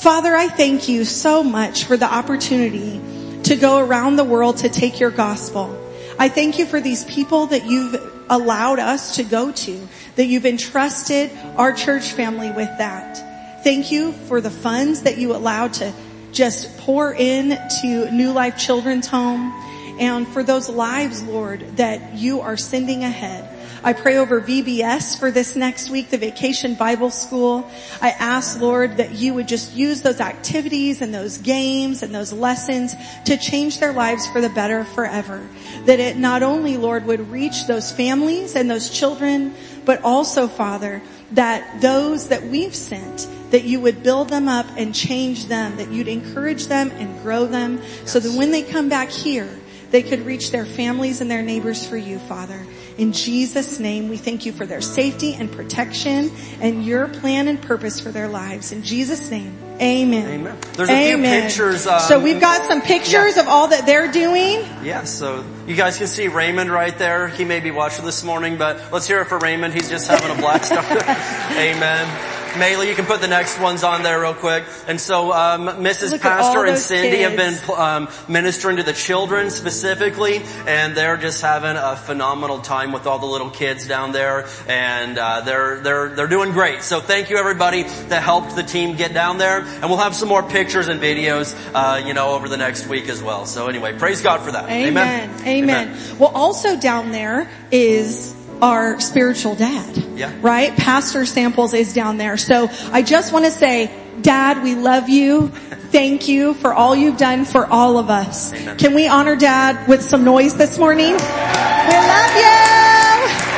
Father, 0.00 0.34
I 0.34 0.48
thank 0.48 0.88
you 0.88 1.04
so 1.04 1.42
much 1.42 1.84
for 1.84 1.94
the 1.94 2.10
opportunity 2.10 3.42
to 3.42 3.54
go 3.54 3.76
around 3.76 4.16
the 4.16 4.24
world 4.24 4.56
to 4.58 4.70
take 4.70 4.98
your 4.98 5.10
gospel. 5.10 5.78
I 6.18 6.30
thank 6.30 6.58
you 6.58 6.64
for 6.64 6.80
these 6.80 7.04
people 7.04 7.48
that 7.48 7.66
you've 7.66 8.24
allowed 8.30 8.78
us 8.78 9.16
to 9.16 9.24
go 9.24 9.52
to, 9.52 9.88
that 10.16 10.24
you've 10.24 10.46
entrusted 10.46 11.30
our 11.58 11.74
church 11.74 12.12
family 12.12 12.50
with 12.50 12.70
that. 12.78 13.62
Thank 13.62 13.92
you 13.92 14.12
for 14.12 14.40
the 14.40 14.48
funds 14.48 15.02
that 15.02 15.18
you 15.18 15.36
allowed 15.36 15.74
to 15.74 15.92
just 16.32 16.78
pour 16.78 17.12
in 17.12 17.50
to 17.82 18.10
New 18.10 18.32
Life 18.32 18.56
Children's 18.56 19.06
Home 19.08 19.52
and 20.00 20.26
for 20.26 20.42
those 20.42 20.70
lives, 20.70 21.22
Lord, 21.24 21.76
that 21.76 22.14
you 22.14 22.40
are 22.40 22.56
sending 22.56 23.04
ahead. 23.04 23.46
I 23.82 23.94
pray 23.94 24.18
over 24.18 24.42
VBS 24.42 25.18
for 25.18 25.30
this 25.30 25.56
next 25.56 25.88
week, 25.88 26.10
the 26.10 26.18
Vacation 26.18 26.74
Bible 26.74 27.10
School. 27.10 27.66
I 28.02 28.10
ask, 28.10 28.60
Lord, 28.60 28.98
that 28.98 29.12
you 29.12 29.32
would 29.32 29.48
just 29.48 29.74
use 29.74 30.02
those 30.02 30.20
activities 30.20 31.00
and 31.00 31.14
those 31.14 31.38
games 31.38 32.02
and 32.02 32.14
those 32.14 32.30
lessons 32.30 32.94
to 33.24 33.38
change 33.38 33.80
their 33.80 33.94
lives 33.94 34.26
for 34.28 34.42
the 34.42 34.50
better 34.50 34.84
forever. 34.84 35.48
That 35.86 35.98
it 35.98 36.18
not 36.18 36.42
only, 36.42 36.76
Lord, 36.76 37.06
would 37.06 37.30
reach 37.30 37.66
those 37.66 37.90
families 37.90 38.54
and 38.54 38.70
those 38.70 38.90
children, 38.90 39.54
but 39.86 40.04
also, 40.04 40.46
Father, 40.46 41.00
that 41.32 41.80
those 41.80 42.28
that 42.28 42.42
we've 42.42 42.74
sent, 42.74 43.28
that 43.50 43.64
you 43.64 43.80
would 43.80 44.02
build 44.02 44.28
them 44.28 44.46
up 44.46 44.66
and 44.76 44.94
change 44.94 45.46
them, 45.46 45.76
that 45.76 45.88
you'd 45.88 46.08
encourage 46.08 46.66
them 46.66 46.90
and 46.90 47.22
grow 47.22 47.46
them 47.46 47.80
so 48.04 48.20
that 48.20 48.36
when 48.36 48.50
they 48.50 48.62
come 48.62 48.90
back 48.90 49.08
here, 49.08 49.58
they 49.90 50.02
could 50.02 50.26
reach 50.26 50.50
their 50.50 50.66
families 50.66 51.22
and 51.22 51.30
their 51.30 51.42
neighbors 51.42 51.86
for 51.86 51.96
you, 51.96 52.18
Father. 52.18 52.66
In 53.00 53.14
Jesus' 53.14 53.78
name, 53.78 54.10
we 54.10 54.18
thank 54.18 54.44
you 54.44 54.52
for 54.52 54.66
their 54.66 54.82
safety 54.82 55.32
and 55.32 55.50
protection 55.50 56.30
and 56.60 56.84
your 56.84 57.08
plan 57.08 57.48
and 57.48 57.60
purpose 57.60 57.98
for 57.98 58.10
their 58.10 58.28
lives. 58.28 58.72
In 58.72 58.82
Jesus' 58.82 59.30
name, 59.30 59.56
amen. 59.80 60.28
Amen. 60.28 60.58
There's 60.74 60.90
a 60.90 61.06
few 61.06 61.14
Amen. 61.16 61.44
pictures, 61.44 61.86
um, 61.86 62.00
so 62.00 62.20
we've 62.20 62.42
got 62.42 62.68
some 62.68 62.82
pictures 62.82 63.38
of 63.38 63.48
all 63.48 63.68
that 63.68 63.86
they're 63.86 64.12
doing. 64.12 64.66
Yeah, 64.84 65.04
so 65.04 65.42
you 65.66 65.76
guys 65.76 65.96
can 65.96 66.08
see 66.08 66.28
Raymond 66.28 66.70
right 66.70 66.96
there. 66.98 67.28
He 67.28 67.46
may 67.46 67.60
be 67.60 67.70
watching 67.70 68.04
this 68.04 68.22
morning, 68.22 68.58
but 68.58 68.92
let's 68.92 69.06
hear 69.06 69.22
it 69.22 69.28
for 69.28 69.38
Raymond. 69.38 69.72
He's 69.72 69.88
just 69.88 70.06
having 70.06 70.30
a 70.30 70.38
blast. 70.38 70.70
Amen. 71.52 72.29
Maylee, 72.52 72.88
you 72.88 72.94
can 72.94 73.06
put 73.06 73.20
the 73.20 73.28
next 73.28 73.60
ones 73.60 73.84
on 73.84 74.02
there 74.02 74.20
real 74.20 74.34
quick. 74.34 74.64
And 74.88 75.00
so, 75.00 75.32
um, 75.32 75.66
Mrs. 75.66 76.12
Look 76.12 76.22
Pastor 76.22 76.64
and 76.66 76.78
Cindy 76.78 77.18
have 77.18 77.36
been 77.36 77.56
um, 77.76 78.08
ministering 78.28 78.76
to 78.76 78.82
the 78.82 78.92
children 78.92 79.50
specifically, 79.50 80.42
and 80.66 80.96
they're 80.96 81.16
just 81.16 81.40
having 81.42 81.76
a 81.76 81.96
phenomenal 81.96 82.58
time 82.60 82.92
with 82.92 83.06
all 83.06 83.18
the 83.18 83.26
little 83.26 83.50
kids 83.50 83.86
down 83.86 84.12
there, 84.12 84.46
and 84.68 85.18
uh, 85.18 85.40
they're 85.42 85.80
they're 85.80 86.08
they're 86.10 86.26
doing 86.26 86.52
great. 86.52 86.82
So 86.82 87.00
thank 87.00 87.30
you 87.30 87.36
everybody 87.36 87.84
that 87.84 88.22
helped 88.22 88.56
the 88.56 88.62
team 88.62 88.96
get 88.96 89.14
down 89.14 89.38
there, 89.38 89.60
and 89.60 89.84
we'll 89.84 89.98
have 89.98 90.14
some 90.14 90.28
more 90.28 90.42
pictures 90.42 90.88
and 90.88 91.00
videos, 91.00 91.54
uh, 91.74 92.04
you 92.04 92.14
know, 92.14 92.34
over 92.34 92.48
the 92.48 92.56
next 92.56 92.86
week 92.86 93.08
as 93.08 93.22
well. 93.22 93.46
So 93.46 93.68
anyway, 93.68 93.96
praise 93.98 94.22
God 94.22 94.40
for 94.40 94.52
that. 94.52 94.68
Amen. 94.68 95.30
Amen. 95.46 95.96
Well, 96.18 96.32
also 96.34 96.78
down 96.78 97.12
there 97.12 97.50
is 97.70 98.34
our 98.62 99.00
spiritual 99.00 99.54
dad. 99.54 99.96
Yeah. 100.16 100.32
Right? 100.40 100.76
Pastor 100.76 101.26
Samples 101.26 101.74
is 101.74 101.92
down 101.92 102.16
there. 102.16 102.36
So 102.36 102.68
I 102.92 103.02
just 103.02 103.32
want 103.32 103.44
to 103.46 103.50
say, 103.50 103.90
Dad, 104.22 104.62
we 104.62 104.74
love 104.74 105.08
you. 105.08 105.48
Thank 105.48 106.28
you 106.28 106.54
for 106.54 106.74
all 106.74 106.94
you've 106.94 107.16
done 107.16 107.44
for 107.44 107.66
all 107.66 107.98
of 107.98 108.10
us. 108.10 108.52
Amen. 108.52 108.76
Can 108.76 108.94
we 108.94 109.08
honor 109.08 109.34
Dad 109.34 109.88
with 109.88 110.02
some 110.02 110.24
noise 110.24 110.54
this 110.54 110.78
morning? 110.78 111.12
We 111.12 111.16
love 111.16 112.36
you. 112.36 112.50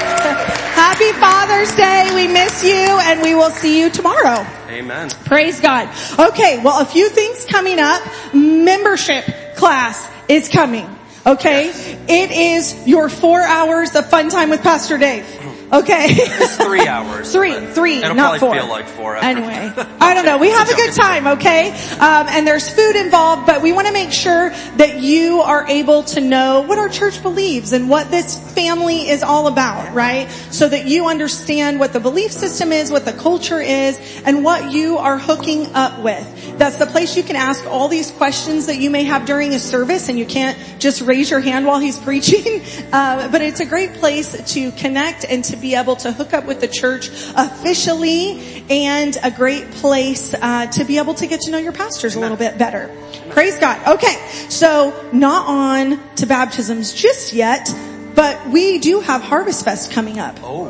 Happy 0.72 1.12
Father's 1.12 1.74
Day. 1.74 2.10
We 2.14 2.28
miss 2.28 2.64
you 2.64 2.70
and 2.72 3.22
we 3.22 3.34
will 3.34 3.50
see 3.50 3.80
you 3.80 3.90
tomorrow. 3.90 4.46
Amen. 4.68 5.10
Praise 5.24 5.60
God. 5.60 5.88
Okay, 6.18 6.62
well 6.62 6.80
a 6.80 6.84
few 6.84 7.08
things 7.08 7.44
coming 7.46 7.78
up. 7.78 8.02
Membership 8.32 9.24
class 9.56 10.08
is 10.28 10.48
coming. 10.48 10.88
Okay? 11.24 11.70
It 12.08 12.30
is 12.32 12.86
your 12.86 13.08
four 13.08 13.40
hours 13.40 13.94
of 13.94 14.08
fun 14.08 14.28
time 14.28 14.50
with 14.50 14.62
Pastor 14.62 14.98
Dave. 14.98 15.24
Okay? 15.72 16.06
It's 16.10 16.56
three 16.56 16.86
hours. 16.86 17.32
Three, 17.32 17.54
three, 17.66 17.96
It'll 17.98 18.14
not 18.14 18.38
probably 18.38 18.38
four. 18.40 18.54
feel 18.54 18.68
like 18.68 18.86
four. 18.86 19.16
After. 19.16 19.22
Anyway, 19.32 19.72
I 20.00 20.12
don't 20.14 20.26
know. 20.26 20.36
We 20.36 20.50
have 20.50 20.68
a 20.68 20.74
good 20.74 20.92
time, 20.92 21.26
okay? 21.26 21.70
Um, 21.94 22.26
and 22.28 22.46
there's 22.46 22.68
food 22.68 22.96
involved, 22.96 23.46
but 23.46 23.62
we 23.62 23.72
want 23.72 23.86
to 23.86 23.92
make 23.92 24.12
sure 24.12 24.50
that 24.76 25.00
you 25.00 25.40
are 25.40 25.66
able 25.68 26.02
to 26.04 26.20
know 26.20 26.60
what 26.62 26.78
our 26.78 26.90
church 26.90 27.22
believes 27.22 27.72
and 27.72 27.88
what 27.88 28.10
this 28.10 28.36
family 28.52 29.08
is 29.08 29.22
all 29.22 29.46
about, 29.46 29.94
right? 29.94 30.28
So 30.50 30.68
that 30.68 30.84
you 30.86 31.06
understand 31.08 31.80
what 31.80 31.94
the 31.94 32.00
belief 32.00 32.32
system 32.32 32.72
is, 32.72 32.90
what 32.90 33.06
the 33.06 33.12
culture 33.14 33.60
is, 33.60 33.98
and 34.26 34.44
what 34.44 34.72
you 34.72 34.98
are 34.98 35.16
hooking 35.16 35.74
up 35.74 36.00
with. 36.02 36.58
That's 36.58 36.76
the 36.76 36.86
place 36.86 37.16
you 37.16 37.22
can 37.22 37.36
ask 37.36 37.64
all 37.66 37.88
these 37.88 38.10
questions 38.10 38.66
that 38.66 38.76
you 38.76 38.90
may 38.90 39.04
have 39.04 39.24
during 39.24 39.54
a 39.54 39.58
service, 39.58 40.10
and 40.10 40.18
you 40.18 40.26
can't 40.26 40.58
just 40.78 41.00
raise 41.00 41.30
your 41.30 41.40
hand 41.40 41.64
while 41.66 41.78
he's 41.80 41.98
preaching. 42.08 42.60
Uh, 42.92 43.28
but 43.30 43.40
it's 43.40 43.60
a 43.60 43.66
great 43.66 43.94
place 43.94 44.52
to 44.54 44.70
connect 44.72 45.24
and 45.24 45.42
to 45.44 45.56
be 45.62 45.74
able 45.76 45.96
to 45.96 46.12
hook 46.12 46.34
up 46.34 46.44
with 46.44 46.60
the 46.60 46.68
church 46.68 47.08
officially 47.36 48.64
and 48.68 49.16
a 49.22 49.30
great 49.30 49.70
place 49.70 50.34
uh, 50.34 50.66
to 50.66 50.84
be 50.84 50.98
able 50.98 51.14
to 51.14 51.26
get 51.26 51.40
to 51.42 51.50
know 51.50 51.58
your 51.58 51.72
pastors 51.72 52.16
a 52.16 52.20
little 52.20 52.36
bit 52.36 52.58
better. 52.58 52.94
Praise 53.30 53.58
God. 53.58 53.80
Okay, 53.96 54.14
so 54.50 55.08
not 55.12 55.46
on 55.46 56.14
to 56.16 56.26
baptisms 56.26 56.92
just 56.92 57.32
yet, 57.32 57.70
but 58.14 58.48
we 58.48 58.78
do 58.78 59.00
have 59.00 59.22
Harvest 59.22 59.64
Fest 59.64 59.92
coming 59.92 60.18
up 60.18 60.36
Oh, 60.42 60.64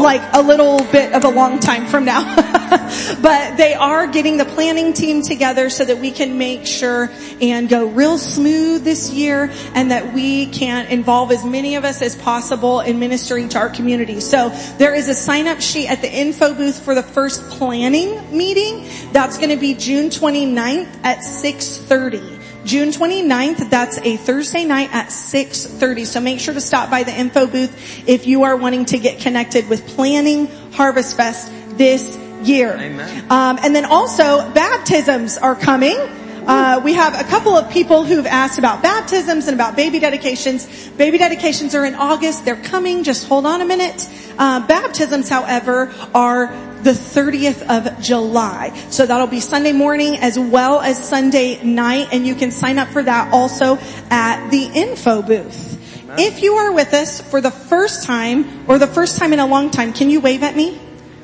like 0.00 0.22
a 0.34 0.42
little 0.42 0.78
bit 0.92 1.14
of 1.14 1.24
a 1.24 1.30
long 1.30 1.58
time 1.58 1.86
from 1.86 2.04
now. 2.04 2.22
but 3.22 3.56
they 3.56 3.74
are 3.74 4.06
getting 4.06 4.36
the 4.36 4.44
planning 4.44 4.92
team 4.92 5.22
together 5.22 5.70
so 5.70 5.84
that 5.84 5.98
we 5.98 6.10
can 6.10 6.38
make 6.38 6.66
sure 6.66 7.10
and 7.40 7.68
go 7.68 7.86
real 7.86 8.18
smooth 8.18 8.84
this 8.84 9.10
year 9.10 9.50
and 9.74 9.90
that 9.90 10.12
we 10.12 10.46
can 10.46 10.86
involve 10.86 11.30
as 11.30 11.44
many 11.44 11.76
of 11.76 11.84
us 11.84 12.02
as 12.02 12.16
possible 12.16 12.80
in 12.80 12.98
ministering 12.98 13.48
to 13.48 13.58
our 13.58 13.68
community. 13.68 14.20
So 14.20 14.48
there 14.78 14.94
is 14.94 15.08
a 15.08 15.14
sign 15.14 15.46
up 15.46 15.60
sheet 15.60 15.88
at 15.88 16.00
the 16.00 16.12
info 16.12 16.54
booth 16.54 16.84
for 16.84 16.94
the 16.94 17.02
first 17.02 17.42
planning 17.50 18.36
meeting. 18.36 18.88
That's 19.12 19.38
going 19.38 19.50
to 19.50 19.56
be 19.56 19.74
June 19.74 20.10
29th 20.10 21.04
at 21.04 21.22
630. 21.22 22.36
June 22.66 22.88
29th, 22.88 23.70
that's 23.70 23.98
a 23.98 24.16
Thursday 24.16 24.64
night 24.64 24.92
at 24.92 25.06
6.30. 25.06 26.04
So 26.04 26.20
make 26.20 26.40
sure 26.40 26.52
to 26.52 26.60
stop 26.60 26.90
by 26.90 27.04
the 27.04 27.16
info 27.16 27.46
booth 27.46 28.08
if 28.08 28.26
you 28.26 28.42
are 28.42 28.56
wanting 28.56 28.86
to 28.86 28.98
get 28.98 29.20
connected 29.20 29.68
with 29.68 29.86
planning 29.86 30.48
Harvest 30.72 31.16
Fest 31.16 31.52
this 31.78 32.18
year. 32.46 32.72
Amen. 32.72 33.26
Um, 33.30 33.58
and 33.62 33.74
then 33.74 33.84
also 33.84 34.50
baptisms 34.52 35.38
are 35.38 35.54
coming. 35.54 35.96
Uh, 36.46 36.80
we 36.84 36.94
have 36.94 37.18
a 37.18 37.28
couple 37.28 37.56
of 37.56 37.68
people 37.72 38.04
who've 38.04 38.26
asked 38.26 38.58
about 38.58 38.80
baptisms 38.80 39.48
and 39.48 39.54
about 39.54 39.74
baby 39.74 39.98
dedications. 39.98 40.88
Baby 40.90 41.18
dedications 41.18 41.74
are 41.74 41.84
in 41.84 41.96
August. 41.96 42.44
They're 42.44 42.62
coming. 42.62 43.02
Just 43.02 43.26
hold 43.26 43.46
on 43.46 43.60
a 43.60 43.64
minute. 43.64 44.08
Uh, 44.38 44.64
baptisms, 44.66 45.28
however, 45.28 45.92
are 46.14 46.46
the 46.82 46.92
30th 46.92 47.62
of 47.68 48.00
July. 48.00 48.72
So 48.90 49.06
that'll 49.06 49.26
be 49.26 49.40
Sunday 49.40 49.72
morning 49.72 50.18
as 50.18 50.38
well 50.38 50.80
as 50.80 51.02
Sunday 51.02 51.60
night 51.64 52.08
and 52.12 52.24
you 52.24 52.36
can 52.36 52.52
sign 52.52 52.78
up 52.78 52.88
for 52.88 53.02
that 53.02 53.32
also 53.32 53.78
at 54.08 54.50
the 54.50 54.70
info 54.72 55.20
booth. 55.22 55.72
If 56.18 56.42
you 56.42 56.54
are 56.54 56.72
with 56.72 56.94
us 56.94 57.20
for 57.20 57.40
the 57.40 57.50
first 57.50 58.04
time 58.04 58.68
or 58.68 58.78
the 58.78 58.86
first 58.86 59.18
time 59.18 59.32
in 59.32 59.40
a 59.40 59.46
long 59.46 59.70
time, 59.70 59.92
can 59.92 60.10
you 60.10 60.20
wave 60.20 60.44
at 60.44 60.54
me? 60.54 60.78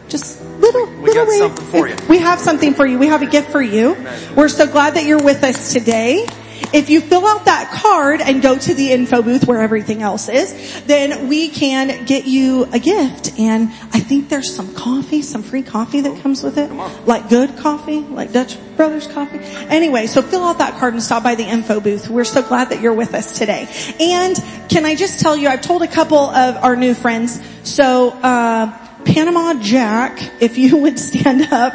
Just 0.08 0.42
little, 0.62 0.87
We 0.87 1.11
little 1.11 1.27
got 1.27 1.33
something 1.33 1.66
for 1.66 1.88
you. 1.88 1.96
We 2.09 2.18
have 2.18 2.40
something 2.40 2.75
for 2.75 2.87
you. 2.87 2.98
We 2.98 3.09
have 3.09 3.22
a 3.22 3.27
gift 3.27 3.51
for 3.51 3.62
you. 3.62 3.96
We're 4.37 4.48
so 4.48 4.66
glad 4.66 4.94
that 4.94 5.05
you're 5.05 5.22
with 5.22 5.42
us 5.44 5.72
today. 5.72 6.27
If 6.72 6.88
you 6.88 7.03
fill 7.03 7.27
out 7.27 7.44
that 7.46 7.70
card 7.70 8.22
and 8.22 8.40
go 8.40 8.57
to 8.57 8.72
the 8.72 8.92
info 8.92 9.20
booth 9.20 9.46
where 9.46 9.61
everything 9.61 10.01
else 10.01 10.29
is, 10.31 10.83
then 10.85 11.29
we 11.29 11.48
can 11.51 12.07
get 12.07 12.27
you 12.27 12.66
a 12.72 12.79
gift. 12.79 13.38
And 13.38 13.68
I 13.92 14.01
think 14.01 14.31
there's 14.31 14.55
some 14.55 14.72
coffee, 14.75 15.20
some 15.20 15.42
free 15.42 15.62
coffee 15.62 16.01
that 16.01 16.22
comes 16.22 16.42
with 16.42 16.57
it. 16.57 16.70
Like 17.05 17.29
good 17.29 17.59
coffee, 17.59 18.01
like 18.01 18.33
Dutch 18.33 18.57
Brothers 18.77 19.07
coffee. 19.07 19.40
Anyway, 19.68 20.07
so 20.07 20.22
fill 20.22 20.44
out 20.44 20.59
that 20.59 20.79
card 20.79 20.94
and 20.94 21.03
stop 21.03 21.22
by 21.22 21.35
the 21.35 21.44
info 21.44 21.79
booth. 21.81 22.09
We're 22.09 22.25
so 22.25 22.42
glad 22.42 22.70
that 22.70 22.81
you're 22.81 22.94
with 22.94 23.12
us 23.12 23.37
today. 23.37 23.68
And 24.01 24.37
can 24.70 24.87
I 24.87 24.94
just 24.94 25.20
tell 25.20 25.37
you, 25.37 25.48
I've 25.48 25.62
told 25.62 25.83
a 25.83 25.88
couple 25.88 26.18
of 26.18 26.57
our 26.57 26.77
new 26.77 26.94
friends, 26.94 27.42
so, 27.64 28.11
uh, 28.22 28.79
Panama 29.04 29.54
Jack, 29.60 30.18
if 30.40 30.58
you 30.58 30.76
would 30.82 30.98
stand 30.98 31.52
up 31.52 31.72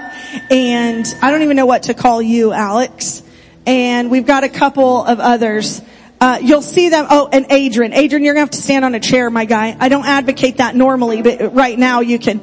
and 0.50 1.06
I 1.22 1.32
don't 1.32 1.42
even 1.44 1.56
know 1.56 1.66
what 1.66 1.84
to 1.84 1.94
call 1.94 2.22
you, 2.22 2.54
Alex. 2.54 3.24
And 3.66 4.10
we've 4.10 4.26
got 4.26 4.44
a 4.44 4.50
couple 4.50 5.04
of 5.04 5.20
others. 5.20 5.82
Uh, 6.20 6.40
you'll 6.42 6.62
see 6.62 6.90
them. 6.90 7.06
Oh, 7.10 7.30
and 7.32 7.48
Adrian. 7.50 7.94
Adrian, 7.94 8.24
you're 8.24 8.34
gonna 8.34 8.42
have 8.42 8.52
to 8.52 8.62
stand 8.62 8.86
on 8.86 8.96
a 8.96 9.00
chair, 9.00 9.30
my 9.30 9.46
guy. 9.46 9.76
I 9.80 9.90
don't 9.90 10.06
advocate 10.06 10.58
that 10.58 10.76
normally, 10.76 11.22
but 11.22 11.54
right 11.54 11.78
now 11.78 12.00
you 12.00 12.18
can. 12.18 12.42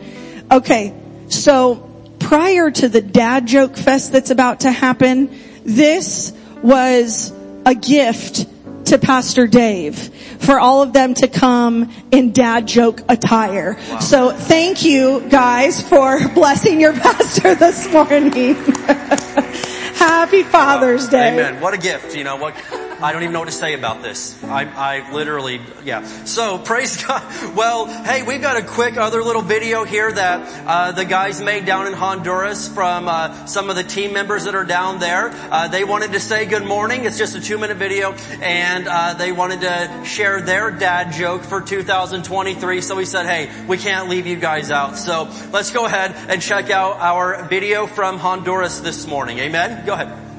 Okay. 0.51 0.94
So 1.29 1.90
prior 2.18 2.70
to 2.70 2.88
the 2.88 3.01
dad 3.01 3.47
joke 3.47 3.77
fest 3.77 4.12
that's 4.12 4.31
about 4.31 4.61
to 4.61 4.70
happen, 4.70 5.35
this 5.64 6.33
was 6.62 7.33
a 7.66 7.75
gift 7.75 8.47
to 8.95 9.05
Pastor 9.05 9.49
Dave 9.49 9.99
for 10.39 10.61
all 10.61 10.83
of 10.83 10.93
them 10.93 11.15
to 11.15 11.27
come 11.27 11.91
in 12.13 12.33
dad 12.33 12.69
joke 12.69 13.01
attire. 13.09 13.77
So 14.01 14.31
thank 14.31 14.85
you 14.85 15.29
guys 15.29 15.87
for 15.87 16.29
blessing 16.35 16.81
your 16.81 16.93
pastor 16.93 17.57
this 17.57 17.93
morning. 17.93 18.55
Happy 19.95 20.45
Father's 20.45 21.09
Day. 21.09 21.33
Amen. 21.33 21.61
What 21.61 21.75
a 21.75 21.79
gift. 21.79 22.15
You 22.15 22.23
know 22.23 22.37
what? 22.37 22.55
I 23.05 23.12
don't 23.12 23.23
even 23.23 23.35
know 23.35 23.40
what 23.40 23.51
to 23.51 23.53
say 23.53 23.75
about 23.75 24.01
this. 24.01 24.43
I, 24.45 24.64
I 24.64 25.12
literally, 25.12 25.61
yeah. 25.85 26.07
So 26.25 26.57
praise 26.64 27.05
God. 27.05 27.23
Well, 27.55 27.85
hey, 27.85 28.23
we've 28.23 28.40
got 28.40 28.57
a 28.57 28.62
quick 28.62 28.97
other 28.97 29.23
little 29.23 29.43
video 29.43 29.85
here 29.85 30.11
that 30.11 30.64
uh, 30.67 30.93
the 30.93 31.05
guys 31.05 31.38
made 31.38 31.67
down 31.67 31.87
in 31.87 31.93
Honduras 31.93 32.67
from 32.67 33.07
uh, 33.07 33.45
some 33.45 33.69
of 33.69 33.77
the 33.77 33.83
team 33.83 34.14
members 34.14 34.45
that 34.45 34.55
are 34.55 34.64
down 34.64 35.01
there. 35.01 35.29
Uh, 35.35 35.69
they 35.69 35.85
wanted 35.85 36.12
to 36.12 36.19
say 36.21 36.47
good 36.47 36.64
morning. 36.64 37.05
It's 37.05 37.19
just 37.19 37.37
a 37.37 37.43
two-minute 37.43 37.77
video, 37.77 38.12
and 38.40 38.88
uh, 38.88 39.12
they 39.12 39.33
wanted 39.33 39.61
to 39.61 40.05
share 40.07 40.40
their 40.40 40.71
dad 40.71 41.12
joke 41.12 41.43
for 41.43 41.61
2023. 41.61 42.81
So 42.81 42.97
we 42.97 43.05
said, 43.05 43.27
hey, 43.27 43.67
we 43.67 43.77
can't 43.77 44.09
leave 44.09 44.27
you 44.27 44.37
guys 44.37 44.71
out. 44.71 44.97
So 44.97 45.25
let's 45.53 45.73
go 45.73 45.85
ahead 45.85 46.14
and 46.31 46.40
check 46.40 46.71
out 46.71 46.97
our 47.01 47.45
video 47.49 47.87
from 47.87 48.17
Honduras 48.17 48.81
this 48.81 49.07
morning. 49.07 49.40
Amen. 49.40 49.85
Go 49.85 49.93
ahead. 49.93 50.34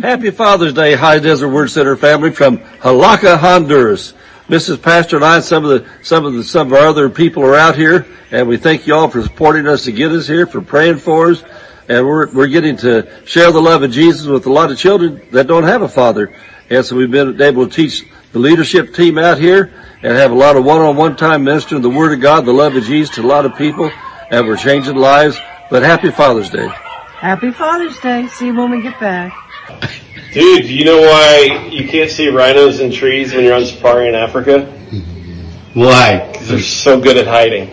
Happy 0.00 0.30
Father's 0.30 0.72
Day, 0.72 0.94
High 0.94 1.18
Desert 1.18 1.50
Word 1.50 1.68
Center 1.68 1.96
family 1.96 2.30
from 2.32 2.58
Halaka, 2.58 3.36
Honduras. 3.36 4.14
Mrs. 4.48 4.80
Pastor 4.80 5.16
and 5.16 5.24
I 5.24 5.36
and 5.36 5.44
some 5.44 5.64
of 5.64 5.70
the, 5.70 5.88
some 6.02 6.24
of 6.24 6.32
the, 6.32 6.42
some 6.42 6.68
of 6.68 6.72
our 6.72 6.86
other 6.86 7.10
people 7.10 7.44
are 7.44 7.54
out 7.54 7.76
here 7.76 8.06
and 8.30 8.48
we 8.48 8.56
thank 8.56 8.86
you 8.86 8.94
all 8.94 9.08
for 9.08 9.22
supporting 9.22 9.68
us 9.68 9.84
to 9.84 9.92
get 9.92 10.10
us 10.10 10.26
here, 10.26 10.46
for 10.46 10.62
praying 10.62 10.96
for 10.96 11.30
us. 11.30 11.44
And 11.88 12.06
we're, 12.06 12.32
we're 12.32 12.46
getting 12.46 12.78
to 12.78 13.06
share 13.26 13.52
the 13.52 13.60
love 13.60 13.82
of 13.82 13.90
Jesus 13.90 14.26
with 14.26 14.46
a 14.46 14.52
lot 14.52 14.70
of 14.70 14.78
children 14.78 15.20
that 15.32 15.46
don't 15.46 15.64
have 15.64 15.82
a 15.82 15.88
father. 15.88 16.34
And 16.70 16.84
so 16.84 16.96
we've 16.96 17.10
been 17.10 17.40
able 17.42 17.68
to 17.68 17.72
teach 17.72 18.04
the 18.32 18.38
leadership 18.38 18.94
team 18.94 19.18
out 19.18 19.38
here 19.38 19.74
and 20.02 20.16
have 20.16 20.30
a 20.30 20.34
lot 20.34 20.56
of 20.56 20.64
one-on-one 20.64 21.16
time 21.16 21.44
ministering 21.44 21.82
the 21.82 21.90
Word 21.90 22.14
of 22.14 22.20
God, 22.20 22.46
the 22.46 22.52
love 22.52 22.74
of 22.74 22.84
Jesus 22.84 23.14
to 23.16 23.22
a 23.22 23.28
lot 23.28 23.44
of 23.44 23.56
people. 23.56 23.90
And 24.30 24.46
we're 24.46 24.56
changing 24.56 24.96
lives. 24.96 25.38
But 25.70 25.82
happy 25.82 26.10
Father's 26.10 26.48
Day. 26.48 26.68
Happy 26.68 27.50
Father's 27.50 27.98
Day. 28.00 28.26
See 28.28 28.46
you 28.46 28.54
when 28.54 28.70
we 28.70 28.80
get 28.80 28.98
back. 28.98 29.41
Dude, 30.32 30.62
do 30.62 30.74
you 30.74 30.84
know 30.84 31.00
why 31.00 31.68
you 31.70 31.86
can't 31.86 32.10
see 32.10 32.28
rhinos 32.28 32.80
in 32.80 32.90
trees 32.90 33.34
when 33.34 33.44
you're 33.44 33.54
on 33.54 33.64
safari 33.66 34.08
in 34.08 34.14
Africa? 34.14 34.64
Why? 35.74 36.30
Because 36.32 36.48
they're 36.48 36.60
so 36.60 37.00
good 37.00 37.16
at 37.16 37.26
hiding. 37.26 37.68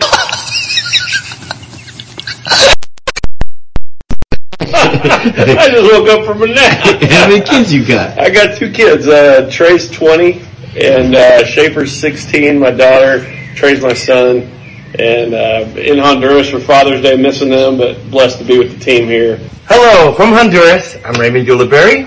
I 4.60 5.68
just 5.70 5.92
woke 5.92 6.08
up 6.08 6.24
from 6.24 6.42
a 6.42 6.46
nap. 6.46 7.02
How 7.02 7.28
many 7.28 7.40
kids 7.40 7.72
you 7.72 7.86
got? 7.86 8.18
I 8.18 8.30
got 8.30 8.58
two 8.58 8.70
kids. 8.72 9.06
Uh, 9.06 9.48
Trey's 9.50 9.90
20 9.90 10.42
and 10.78 11.14
uh, 11.14 11.44
Schaefer's 11.44 11.92
16. 11.98 12.58
My 12.58 12.70
daughter. 12.70 13.20
Trey's 13.54 13.82
my 13.82 13.94
son. 13.94 14.50
And 14.98 15.34
uh, 15.34 15.68
in 15.78 15.98
Honduras 15.98 16.50
for 16.50 16.58
Father's 16.58 17.00
Day, 17.00 17.16
missing 17.16 17.50
them, 17.50 17.78
but 17.78 18.10
blessed 18.10 18.38
to 18.38 18.44
be 18.44 18.58
with 18.58 18.76
the 18.76 18.84
team 18.84 19.06
here. 19.06 19.36
Hello, 19.66 20.12
from 20.14 20.30
Honduras. 20.30 20.96
I'm 21.04 21.14
Raymond 21.20 21.46
Uliberry. 21.46 22.06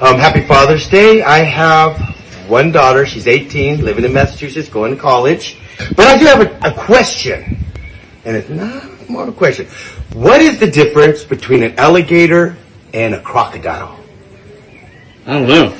Um, 0.00 0.18
happy 0.18 0.40
Father's 0.40 0.88
Day. 0.88 1.22
I 1.22 1.38
have 1.38 1.96
one 2.48 2.72
daughter. 2.72 3.06
She's 3.06 3.28
18, 3.28 3.84
living 3.84 4.04
in 4.04 4.12
Massachusetts, 4.12 4.68
going 4.68 4.96
to 4.96 5.00
college. 5.00 5.58
But 5.94 6.08
I 6.08 6.18
do 6.18 6.24
have 6.26 6.40
a, 6.40 6.70
a 6.70 6.74
question. 6.74 7.64
And 8.24 8.36
it's 8.36 8.48
not 8.48 9.08
more 9.08 9.22
of 9.22 9.28
a 9.28 9.32
question. 9.32 9.66
What 10.12 10.40
is 10.40 10.58
the 10.58 10.70
difference 10.70 11.22
between 11.22 11.62
an 11.62 11.78
alligator 11.78 12.56
and 12.92 13.14
a 13.14 13.22
crocodile? 13.22 13.98
I 15.24 15.34
don't 15.34 15.48
know. 15.48 15.78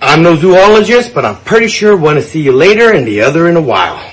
I'm 0.00 0.22
no 0.22 0.34
zoologist, 0.36 1.12
but 1.14 1.26
I'm 1.26 1.36
pretty 1.44 1.68
sure 1.68 1.94
one 1.94 2.14
to 2.14 2.22
see 2.22 2.42
you 2.42 2.52
later 2.52 2.92
and 2.92 3.06
the 3.06 3.20
other 3.20 3.48
in 3.48 3.56
a 3.56 3.62
while. 3.62 4.12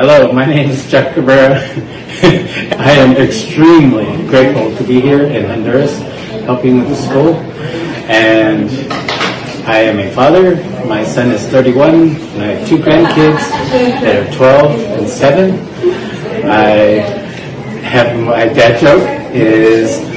Hello, 0.00 0.32
my 0.32 0.46
name 0.46 0.70
is 0.70 0.90
Chuck 0.90 1.12
Cabrera. 1.12 1.60
I 2.80 2.92
am 2.92 3.14
extremely 3.18 4.06
grateful 4.26 4.74
to 4.78 4.84
be 4.84 5.02
here 5.02 5.26
in 5.26 5.44
Honduras 5.44 5.98
helping 6.46 6.78
with 6.78 6.88
the 6.88 6.96
school. 6.96 7.34
And 8.08 8.70
I 9.68 9.80
am 9.80 9.98
a 9.98 10.10
father. 10.12 10.56
My 10.86 11.04
son 11.04 11.30
is 11.30 11.46
31 11.48 12.16
and 12.16 12.42
I 12.42 12.46
have 12.46 12.66
two 12.66 12.78
grandkids 12.78 13.50
that 14.00 14.16
are 14.16 14.34
12 14.34 14.80
and 14.98 15.08
7. 15.08 15.50
I 16.48 16.64
have 17.84 18.18
my 18.18 18.46
dad 18.46 18.80
joke 18.80 19.06
is 19.34 20.08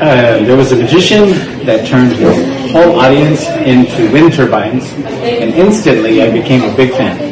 uh, 0.00 0.42
there 0.44 0.56
was 0.56 0.72
a 0.72 0.76
magician 0.76 1.49
that 1.70 1.86
turned 1.86 2.10
his 2.10 2.72
whole 2.72 2.98
audience 2.98 3.46
into 3.64 4.12
wind 4.12 4.32
turbines 4.32 4.90
and 4.92 5.54
instantly 5.54 6.20
I 6.20 6.28
became 6.28 6.68
a 6.68 6.76
big 6.76 6.90
fan. 6.90 7.30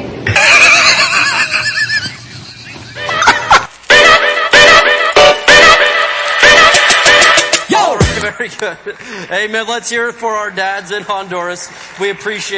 Very 8.39 8.51
good. 8.51 8.79
Amen. 9.33 9.67
Let's 9.67 9.91
hear 9.91 10.09
it 10.11 10.13
for 10.13 10.33
our 10.33 10.51
dads 10.53 10.93
in 10.93 11.03
Honduras. 11.03 11.73
We 11.99 12.11
appreciate 12.11 12.57